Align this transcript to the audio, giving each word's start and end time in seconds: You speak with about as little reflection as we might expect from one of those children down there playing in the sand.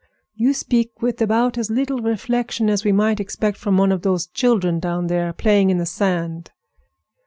You 0.33 0.55
speak 0.55 1.03
with 1.03 1.21
about 1.21 1.59
as 1.59 1.69
little 1.69 1.99
reflection 1.99 2.71
as 2.71 2.83
we 2.83 2.91
might 2.91 3.19
expect 3.19 3.55
from 3.55 3.77
one 3.77 3.91
of 3.91 4.01
those 4.01 4.25
children 4.25 4.79
down 4.79 5.05
there 5.05 5.31
playing 5.31 5.69
in 5.69 5.77
the 5.77 5.85
sand. 5.85 6.49